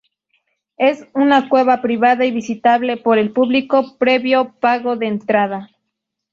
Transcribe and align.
Es 0.79 1.07
una 1.13 1.47
cueva 1.47 1.79
privada 1.83 2.25
y 2.25 2.31
visitable 2.31 2.97
por 2.97 3.19
el 3.19 3.31
público 3.31 3.99
previo 3.99 4.55
pago 4.59 4.95
de 4.95 5.05
entrada. 5.05 5.69